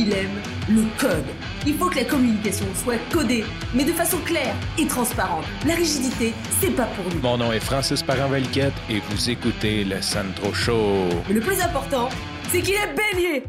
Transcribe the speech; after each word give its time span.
il 0.00 0.12
aime 0.14 0.40
le 0.70 0.84
code. 0.98 1.26
Il 1.66 1.74
faut 1.74 1.90
que 1.90 1.96
la 1.96 2.04
communication 2.04 2.64
soit 2.74 2.96
codée, 3.12 3.44
mais 3.74 3.84
de 3.84 3.92
façon 3.92 4.16
claire 4.24 4.54
et 4.78 4.86
transparente. 4.86 5.44
La 5.66 5.74
rigidité, 5.74 6.32
c'est 6.58 6.74
pas 6.74 6.86
pour 6.86 7.04
nous. 7.12 7.20
Mon 7.20 7.36
nom 7.36 7.52
est 7.52 7.60
Francis 7.60 8.02
parent 8.02 8.32
et 8.34 9.00
vous 9.10 9.30
écoutez 9.30 9.84
le 9.84 10.00
Sandro 10.00 10.54
Show. 10.54 11.08
Mais 11.28 11.34
le 11.34 11.40
plus 11.40 11.60
important, 11.60 12.08
c'est 12.48 12.62
qu'il 12.62 12.74
est 12.74 12.94
bélier. 12.94 13.44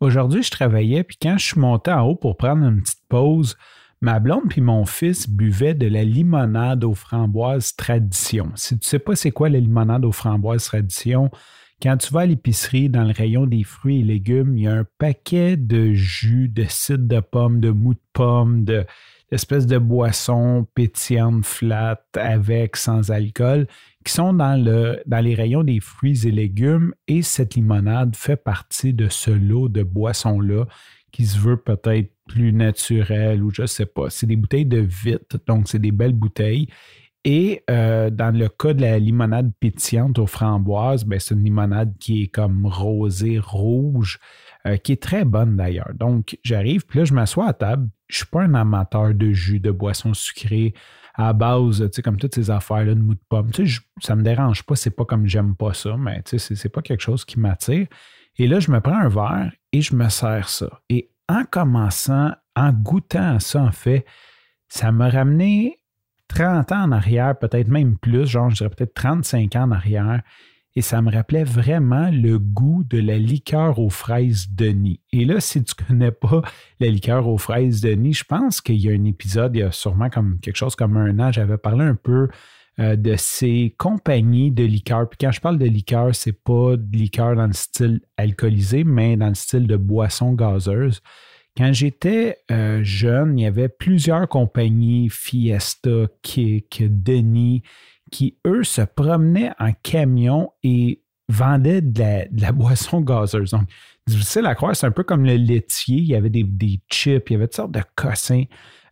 Aujourd'hui, 0.00 0.42
je 0.42 0.50
travaillais, 0.50 1.04
puis 1.04 1.18
quand 1.20 1.36
je 1.36 1.44
suis 1.44 1.60
monté 1.60 1.92
en 1.92 2.06
haut 2.06 2.16
pour 2.16 2.38
prendre 2.38 2.64
une 2.64 2.80
petite 2.80 3.06
pause, 3.10 3.58
ma 4.00 4.18
blonde 4.18 4.48
puis 4.48 4.62
mon 4.62 4.86
fils 4.86 5.28
buvaient 5.28 5.74
de 5.74 5.88
la 5.88 6.04
limonade 6.04 6.84
aux 6.84 6.94
framboises 6.94 7.76
tradition. 7.76 8.50
Si 8.54 8.78
tu 8.78 8.88
sais 8.88 8.98
pas 8.98 9.14
c'est 9.14 9.30
quoi 9.30 9.50
la 9.50 9.60
limonade 9.60 10.06
aux 10.06 10.12
framboises 10.12 10.64
tradition, 10.64 11.30
quand 11.82 11.96
tu 11.96 12.14
vas 12.14 12.20
à 12.20 12.26
l'épicerie, 12.26 12.88
dans 12.88 13.02
le 13.02 13.12
rayon 13.12 13.46
des 13.46 13.64
fruits 13.64 14.00
et 14.00 14.04
légumes, 14.04 14.56
il 14.56 14.64
y 14.64 14.68
a 14.68 14.74
un 14.74 14.86
paquet 14.98 15.56
de 15.56 15.92
jus, 15.92 16.48
de 16.48 16.64
cidre 16.68 17.08
de 17.08 17.18
pomme, 17.18 17.60
de 17.60 17.70
mou 17.70 17.94
de 17.94 18.00
pomme, 18.12 18.64
de 18.64 18.86
d'espèces 19.32 19.66
de 19.66 19.78
boissons 19.78 20.66
pétillantes, 20.74 21.46
flat, 21.46 22.04
avec, 22.14 22.76
sans 22.76 23.10
alcool, 23.10 23.66
qui 24.04 24.12
sont 24.12 24.34
dans, 24.34 24.62
le, 24.62 25.02
dans 25.06 25.24
les 25.24 25.34
rayons 25.34 25.62
des 25.62 25.80
fruits 25.80 26.28
et 26.28 26.30
légumes. 26.30 26.92
Et 27.08 27.22
cette 27.22 27.54
limonade 27.54 28.14
fait 28.14 28.36
partie 28.36 28.92
de 28.92 29.08
ce 29.08 29.30
lot 29.30 29.70
de 29.70 29.82
boissons-là 29.82 30.66
qui 31.12 31.24
se 31.24 31.38
veut 31.38 31.56
peut-être 31.56 32.12
plus 32.28 32.52
naturel 32.52 33.42
ou 33.42 33.50
je 33.50 33.62
ne 33.62 33.66
sais 33.66 33.86
pas. 33.86 34.10
C'est 34.10 34.26
des 34.26 34.36
bouteilles 34.36 34.66
de 34.66 34.80
vitre, 34.80 35.38
donc 35.46 35.66
c'est 35.66 35.78
des 35.78 35.92
belles 35.92 36.12
bouteilles. 36.12 36.68
Et 37.24 37.62
euh, 37.70 38.10
dans 38.10 38.36
le 38.36 38.48
cas 38.48 38.74
de 38.74 38.80
la 38.80 38.98
limonade 38.98 39.52
pétillante 39.60 40.18
aux 40.18 40.26
framboises, 40.26 41.04
ben, 41.04 41.20
c'est 41.20 41.34
une 41.34 41.44
limonade 41.44 41.96
qui 41.98 42.24
est 42.24 42.28
comme 42.28 42.66
rosée, 42.66 43.38
rouge, 43.38 44.18
euh, 44.66 44.76
qui 44.76 44.92
est 44.92 45.02
très 45.02 45.24
bonne 45.24 45.56
d'ailleurs. 45.56 45.92
Donc, 45.94 46.38
j'arrive, 46.42 46.84
puis 46.84 46.98
là, 46.98 47.04
je 47.04 47.14
m'assois 47.14 47.46
à 47.46 47.52
table. 47.52 47.88
Je 48.08 48.16
ne 48.16 48.18
suis 48.18 48.26
pas 48.26 48.42
un 48.42 48.54
amateur 48.54 49.14
de 49.14 49.32
jus, 49.32 49.60
de 49.60 49.70
boissons 49.70 50.14
sucrées 50.14 50.74
à 51.14 51.32
base, 51.32 51.78
tu 51.78 51.88
sais, 51.92 52.02
comme 52.02 52.16
toutes 52.16 52.34
ces 52.34 52.50
affaires-là 52.50 52.94
de 52.94 53.00
mou 53.00 53.14
de 53.14 53.20
pomme. 53.28 53.50
Tu 53.52 53.68
sais, 53.68 53.80
ça 54.00 54.14
ne 54.14 54.20
me 54.20 54.24
dérange 54.24 54.64
pas, 54.64 54.74
c'est 54.74 54.90
pas 54.90 55.04
comme 55.04 55.26
j'aime 55.26 55.54
pas 55.54 55.74
ça, 55.74 55.96
mais 55.96 56.22
tu 56.22 56.38
sais, 56.38 56.54
c'est 56.56 56.68
pas 56.68 56.82
quelque 56.82 57.02
chose 57.02 57.24
qui 57.24 57.38
m'attire. 57.38 57.86
Et 58.38 58.48
là, 58.48 58.60
je 58.60 58.70
me 58.70 58.80
prends 58.80 58.98
un 58.98 59.08
verre 59.08 59.52
et 59.72 59.82
je 59.82 59.94
me 59.94 60.08
sers 60.08 60.48
ça. 60.48 60.80
Et 60.88 61.10
en 61.28 61.44
commençant, 61.44 62.32
en 62.56 62.72
goûtant 62.72 63.36
à 63.36 63.40
ça, 63.40 63.62
en 63.62 63.72
fait, 63.72 64.06
ça 64.68 64.90
m'a 64.90 65.10
ramené 65.10 65.81
30 66.34 66.72
ans 66.72 66.82
en 66.84 66.92
arrière, 66.92 67.38
peut-être 67.38 67.68
même 67.68 67.96
plus, 67.96 68.26
genre 68.26 68.50
je 68.50 68.56
dirais 68.56 68.70
peut-être 68.70 68.94
35 68.94 69.56
ans 69.56 69.64
en 69.64 69.70
arrière, 69.72 70.22
et 70.74 70.80
ça 70.80 71.02
me 71.02 71.12
rappelait 71.12 71.44
vraiment 71.44 72.10
le 72.10 72.38
goût 72.38 72.82
de 72.84 72.98
la 72.98 73.18
liqueur 73.18 73.78
aux 73.78 73.90
fraises 73.90 74.48
Denis. 74.50 75.00
Et 75.12 75.26
là, 75.26 75.38
si 75.40 75.62
tu 75.62 75.74
ne 75.78 75.86
connais 75.86 76.10
pas 76.10 76.40
la 76.80 76.88
liqueur 76.88 77.28
aux 77.28 77.36
fraises 77.36 77.82
Denis, 77.82 78.14
je 78.14 78.24
pense 78.24 78.60
qu'il 78.62 78.76
y 78.76 78.88
a 78.88 78.92
un 78.92 79.04
épisode, 79.04 79.54
il 79.54 79.60
y 79.60 79.62
a 79.62 79.72
sûrement 79.72 80.08
comme 80.08 80.38
quelque 80.40 80.56
chose 80.56 80.74
comme 80.74 80.96
un 80.96 81.18
an, 81.18 81.30
j'avais 81.30 81.58
parlé 81.58 81.84
un 81.84 81.94
peu 81.94 82.28
euh, 82.80 82.96
de 82.96 83.16
ces 83.16 83.74
compagnies 83.76 84.50
de 84.50 84.64
liqueurs. 84.64 85.06
Puis 85.10 85.18
quand 85.20 85.30
je 85.30 85.42
parle 85.42 85.58
de 85.58 85.66
liqueur, 85.66 86.14
c'est 86.14 86.32
pas 86.32 86.78
de 86.78 86.96
liqueur 86.96 87.36
dans 87.36 87.46
le 87.46 87.52
style 87.52 88.00
alcoolisé, 88.16 88.82
mais 88.82 89.18
dans 89.18 89.28
le 89.28 89.34
style 89.34 89.66
de 89.66 89.76
boisson 89.76 90.32
gazeuse. 90.32 91.02
Quand 91.56 91.72
j'étais 91.72 92.38
euh, 92.50 92.80
jeune, 92.82 93.38
il 93.38 93.42
y 93.42 93.46
avait 93.46 93.68
plusieurs 93.68 94.26
compagnies, 94.28 95.08
Fiesta, 95.10 96.06
Kick, 96.22 96.82
Denis, 96.88 97.62
qui, 98.10 98.38
eux, 98.46 98.64
se 98.64 98.82
promenaient 98.82 99.52
en 99.58 99.72
camion 99.82 100.52
et 100.62 101.02
vendaient 101.28 101.82
de 101.82 102.24
la, 102.40 102.52
boisson 102.52 103.02
gazeuse. 103.02 103.50
Donc, 103.50 103.68
difficile 104.06 104.46
à 104.46 104.54
croire, 104.54 104.74
c'est 104.74 104.86
un 104.86 104.92
peu 104.92 105.02
comme 105.02 105.24
le 105.24 105.36
laitier. 105.36 105.98
Il 105.98 106.06
y 106.06 106.14
avait 106.14 106.30
des, 106.30 106.46
chips, 106.90 107.30
il 107.30 107.32
y 107.32 107.36
avait 107.36 107.48
toutes 107.48 107.56
sortes 107.56 107.72
de 107.72 107.82
cossins 107.96 108.44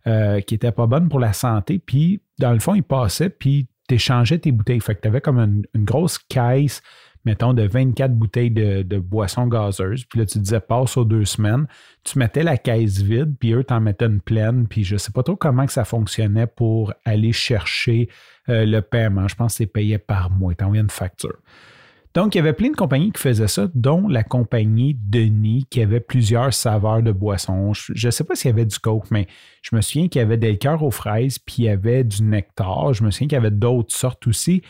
euh, 0.05 0.39
qui 0.41 0.53
n'étaient 0.53 0.71
pas 0.71 0.85
bonnes 0.85 1.09
pour 1.09 1.19
la 1.19 1.33
santé. 1.33 1.79
Puis, 1.79 2.21
dans 2.37 2.53
le 2.53 2.59
fond, 2.59 2.75
ils 2.75 2.83
passaient, 2.83 3.29
puis 3.29 3.69
tu 3.87 3.95
échangeais 3.95 4.37
tes 4.37 4.51
bouteilles. 4.51 4.81
Fait 4.81 4.93
que 4.93 5.01
tu 5.01 5.07
avais 5.07 5.21
comme 5.21 5.39
une, 5.39 5.65
une 5.73 5.83
grosse 5.83 6.19
caisse 6.19 6.83
mettons, 7.25 7.53
de 7.53 7.63
24 7.63 8.13
bouteilles 8.13 8.51
de, 8.51 8.83
de 8.83 8.97
boissons 8.99 9.47
gazeuses. 9.47 10.05
Puis 10.05 10.19
là, 10.19 10.25
tu 10.25 10.39
disais, 10.39 10.59
passe 10.59 10.97
aux 10.97 11.05
deux 11.05 11.25
semaines. 11.25 11.67
Tu 12.03 12.17
mettais 12.17 12.43
la 12.43 12.57
caisse 12.57 12.99
vide, 13.01 13.35
puis 13.39 13.53
eux 13.53 13.63
t'en 13.63 13.79
mettaient 13.79 14.05
une 14.05 14.21
pleine. 14.21 14.67
Puis 14.67 14.83
je 14.83 14.95
ne 14.95 14.97
sais 14.97 15.11
pas 15.11 15.23
trop 15.23 15.35
comment 15.35 15.65
que 15.65 15.73
ça 15.73 15.85
fonctionnait 15.85 16.47
pour 16.47 16.93
aller 17.05 17.31
chercher 17.31 18.09
euh, 18.49 18.65
le 18.65 18.81
paiement. 18.81 19.27
Je 19.27 19.35
pense 19.35 19.53
que 19.53 19.57
c'est 19.57 19.65
payé 19.67 19.97
par 19.97 20.29
mois. 20.31 20.53
Envoyais 20.61 20.81
une 20.81 20.89
facture. 20.89 21.37
Donc, 22.13 22.35
il 22.35 22.39
y 22.39 22.41
avait 22.41 22.53
plein 22.53 22.69
de 22.69 22.75
compagnies 22.75 23.11
qui 23.11 23.21
faisaient 23.21 23.47
ça, 23.47 23.69
dont 23.73 24.09
la 24.09 24.23
compagnie 24.23 24.97
Denis, 24.99 25.65
qui 25.69 25.81
avait 25.81 26.01
plusieurs 26.01 26.53
saveurs 26.53 27.01
de 27.01 27.13
boissons. 27.13 27.71
Je 27.73 28.07
ne 28.07 28.11
sais 28.11 28.25
pas 28.25 28.35
s'il 28.35 28.49
y 28.49 28.53
avait 28.53 28.65
du 28.65 28.77
coke, 28.79 29.09
mais 29.11 29.27
je 29.61 29.73
me 29.75 29.81
souviens 29.81 30.09
qu'il 30.09 30.19
y 30.19 30.23
avait 30.23 30.37
des 30.37 30.51
liqueurs 30.51 30.83
aux 30.83 30.91
fraises, 30.91 31.39
puis 31.39 31.55
il 31.59 31.65
y 31.65 31.69
avait 31.69 32.03
du 32.03 32.23
nectar. 32.23 32.93
Je 32.93 33.05
me 33.05 33.11
souviens 33.11 33.27
qu'il 33.29 33.35
y 33.37 33.39
avait 33.39 33.51
d'autres 33.51 33.95
sortes 33.95 34.27
aussi. 34.27 34.61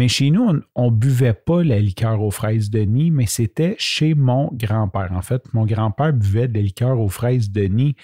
Mais 0.00 0.08
chez 0.08 0.30
nous, 0.30 0.50
on 0.74 0.90
ne 0.90 0.96
buvait 0.96 1.34
pas 1.34 1.62
la 1.62 1.78
liqueur 1.78 2.22
aux 2.22 2.30
fraises 2.30 2.70
de 2.70 2.80
Nid, 2.80 3.10
mais 3.10 3.26
c'était 3.26 3.76
chez 3.76 4.14
mon 4.14 4.48
grand-père. 4.50 5.12
En 5.12 5.20
fait, 5.20 5.52
mon 5.52 5.66
grand-père 5.66 6.14
buvait 6.14 6.48
de 6.48 6.54
la 6.54 6.62
liqueur 6.62 6.98
aux 6.98 7.10
fraises 7.10 7.50
de 7.50 7.64
Nid. 7.64 7.96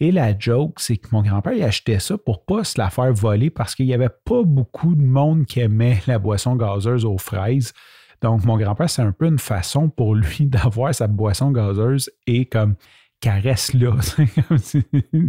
Et 0.00 0.10
la 0.10 0.36
joke, 0.36 0.80
c'est 0.80 0.96
que 0.96 1.06
mon 1.12 1.22
grand-père 1.22 1.52
il 1.52 1.62
achetait 1.62 2.00
ça 2.00 2.18
pour 2.18 2.44
pas 2.44 2.64
se 2.64 2.76
la 2.76 2.90
faire 2.90 3.12
voler 3.14 3.50
parce 3.50 3.76
qu'il 3.76 3.86
n'y 3.86 3.94
avait 3.94 4.08
pas 4.24 4.42
beaucoup 4.42 4.96
de 4.96 5.04
monde 5.04 5.46
qui 5.46 5.60
aimait 5.60 6.02
la 6.08 6.18
boisson 6.18 6.56
gazeuse 6.56 7.04
aux 7.04 7.18
fraises. 7.18 7.72
Donc, 8.20 8.44
mon 8.44 8.58
grand-père, 8.58 8.90
c'est 8.90 9.02
un 9.02 9.12
peu 9.12 9.26
une 9.26 9.38
façon 9.38 9.88
pour 9.88 10.16
lui 10.16 10.46
d'avoir 10.46 10.92
sa 10.92 11.06
boisson 11.06 11.52
gazeuse 11.52 12.10
et 12.26 12.46
comme 12.46 12.74
caresse 13.20 13.74
là. 13.74 13.92
comme 14.48 14.58
si 14.58 14.82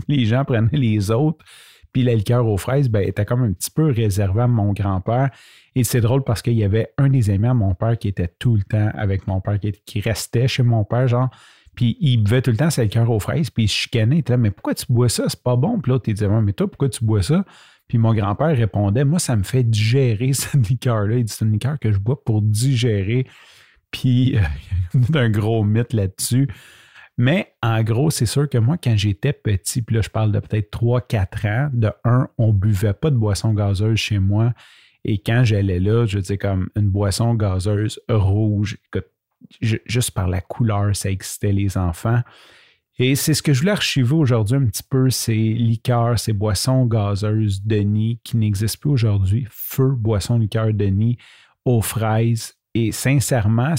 les 0.07 0.25
gens 0.25 0.43
prenaient 0.43 0.69
les 0.71 1.11
autres. 1.11 1.45
Puis 1.95 2.03
la 2.03 2.13
liqueur 2.13 2.45
aux 2.45 2.57
fraises 2.57 2.89
ben, 2.89 3.07
était 3.07 3.23
comme 3.23 3.43
un 3.43 3.53
petit 3.53 3.71
peu 3.71 3.89
réservé 3.89 4.41
à 4.41 4.47
mon 4.47 4.73
grand-père. 4.73 5.29
Et 5.75 5.85
c'est 5.85 6.01
drôle 6.01 6.25
parce 6.25 6.41
qu'il 6.41 6.55
y 6.55 6.65
avait 6.65 6.89
un 6.97 7.07
des 7.07 7.29
amis 7.29 7.47
à 7.47 7.53
mon 7.53 7.73
père 7.73 7.97
qui 7.97 8.09
était 8.09 8.27
tout 8.27 8.57
le 8.57 8.63
temps 8.63 8.89
avec 8.95 9.27
mon 9.27 9.39
père, 9.39 9.57
qui, 9.61 10.01
restait 10.01 10.49
chez 10.49 10.61
mon 10.61 10.83
père, 10.83 11.07
genre. 11.07 11.29
Puis 11.73 11.95
il 12.01 12.17
buvait 12.17 12.41
tout 12.41 12.51
le 12.51 12.57
temps 12.57 12.69
sa 12.69 12.83
liqueur 12.83 13.09
aux 13.09 13.21
fraises, 13.21 13.49
puis 13.49 13.63
il 13.63 13.67
se 13.69 13.75
chicanait. 13.75 14.17
Il 14.17 14.19
était 14.19 14.33
là, 14.33 14.37
mais 14.37 14.51
pourquoi 14.51 14.75
tu 14.75 14.87
bois 14.89 15.07
ça? 15.07 15.23
C'est 15.29 15.41
pas 15.41 15.55
bon. 15.55 15.79
Puis 15.79 15.89
l'autre, 15.89 16.03
il 16.09 16.15
disait, 16.15 16.27
mais 16.27 16.51
toi, 16.51 16.67
pourquoi 16.67 16.89
tu 16.89 17.05
bois 17.05 17.23
ça? 17.23 17.45
Puis 17.87 17.97
mon 17.97 18.13
grand-père 18.13 18.57
répondait, 18.57 19.05
moi, 19.05 19.19
ça 19.19 19.37
me 19.37 19.43
fait 19.43 19.63
digérer 19.63 20.33
cette 20.33 20.67
liqueur-là. 20.67 21.15
Il 21.15 21.23
dit, 21.23 21.31
c'est 21.31 21.45
une 21.45 21.53
liqueur 21.53 21.79
que 21.79 21.93
je 21.93 21.99
bois 21.99 22.21
pour 22.21 22.41
digérer. 22.41 23.25
Puis 23.89 24.35
il 24.93 25.15
y 25.15 25.17
a 25.17 25.21
un 25.21 25.29
gros 25.29 25.63
mythe 25.63 25.93
là-dessus. 25.93 26.49
Mais 27.17 27.53
en 27.61 27.81
gros, 27.81 28.09
c'est 28.09 28.25
sûr 28.25 28.49
que 28.49 28.57
moi, 28.57 28.77
quand 28.77 28.97
j'étais 28.97 29.31
petit, 29.31 29.81
puis 29.81 29.95
là, 29.95 30.01
je 30.01 30.09
parle 30.09 30.31
de 30.31 30.39
peut-être 30.39 30.71
3-4 30.77 31.47
ans, 31.47 31.69
de 31.71 31.91
un, 32.03 32.27
on 32.37 32.51
buvait 32.51 32.93
pas 32.93 33.09
de 33.09 33.15
boisson 33.15 33.53
gazeuse 33.53 33.97
chez 33.97 34.19
moi. 34.19 34.53
Et 35.05 35.19
quand 35.19 35.43
j'allais 35.45 35.79
là, 35.79 36.05
je 36.05 36.19
disais 36.19 36.37
comme 36.37 36.69
une 36.75 36.89
boisson 36.89 37.35
gazeuse 37.35 38.01
rouge, 38.09 38.77
juste 39.61 40.11
par 40.11 40.27
la 40.27 40.41
couleur, 40.41 40.95
ça 40.95 41.09
excitait 41.09 41.53
les 41.53 41.77
enfants. 41.77 42.21
Et 42.97 43.15
c'est 43.15 43.33
ce 43.33 43.43
que 43.43 43.53
je 43.53 43.59
voulais 43.59 43.73
archiver 43.73 44.13
aujourd'hui 44.13 44.57
un 44.57 44.65
petit 44.65 44.83
peu, 44.83 45.09
ces 45.09 45.35
liqueurs, 45.35 46.17
ces 46.17 46.33
boissons 46.33 46.85
gazeuses 46.85 47.61
de 47.63 47.77
nid 47.77 48.19
qui 48.23 48.37
n'existent 48.37 48.79
plus 48.79 48.91
aujourd'hui. 48.91 49.45
Feu, 49.49 49.89
boisson 49.89 50.37
liqueur 50.37 50.73
de 50.73 50.85
nid 50.85 51.17
aux 51.65 51.81
fraises. 51.81 52.55
Et 52.73 52.91
sincèrement, 52.91 53.75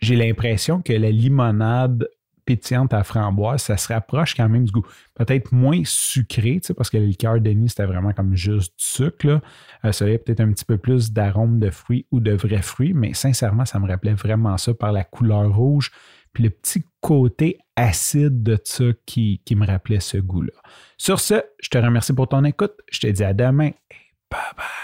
j'ai 0.00 0.16
l'impression 0.16 0.80
que 0.80 0.92
la 0.94 1.10
limonade 1.10 2.08
pétillante 2.48 2.94
à 2.94 3.04
framboise, 3.04 3.60
ça 3.60 3.76
se 3.76 3.92
rapproche 3.92 4.34
quand 4.34 4.48
même 4.48 4.64
du 4.64 4.72
goût. 4.72 4.86
Peut-être 5.14 5.52
moins 5.52 5.82
sucré, 5.84 6.62
parce 6.74 6.88
que 6.88 6.96
le 6.96 7.04
liqueur 7.04 7.38
Denis, 7.42 7.68
c'était 7.68 7.84
vraiment 7.84 8.14
comme 8.14 8.34
juste 8.34 8.72
du 8.78 8.84
sucre. 8.86 9.26
Là. 9.26 9.42
Euh, 9.84 9.92
ça 9.92 10.06
avait 10.06 10.16
peut-être 10.16 10.40
un 10.40 10.50
petit 10.50 10.64
peu 10.64 10.78
plus 10.78 11.12
d'arôme 11.12 11.60
de 11.60 11.68
fruits 11.68 12.06
ou 12.10 12.20
de 12.20 12.32
vrais 12.32 12.62
fruits, 12.62 12.94
mais 12.94 13.12
sincèrement, 13.12 13.66
ça 13.66 13.78
me 13.78 13.86
rappelait 13.86 14.14
vraiment 14.14 14.56
ça 14.56 14.72
par 14.72 14.92
la 14.92 15.04
couleur 15.04 15.54
rouge, 15.54 15.90
puis 16.32 16.42
le 16.42 16.48
petit 16.48 16.86
côté 17.02 17.58
acide 17.76 18.42
de 18.42 18.58
ça 18.64 18.84
qui, 19.04 19.42
qui 19.44 19.54
me 19.54 19.66
rappelait 19.66 20.00
ce 20.00 20.16
goût-là. 20.16 20.54
Sur 20.96 21.20
ce, 21.20 21.42
je 21.60 21.68
te 21.68 21.76
remercie 21.76 22.14
pour 22.14 22.28
ton 22.28 22.44
écoute. 22.44 22.72
Je 22.90 23.00
te 23.00 23.06
dis 23.08 23.24
à 23.24 23.34
demain 23.34 23.68
et 23.68 23.96
bye 24.30 24.40
bye. 24.56 24.77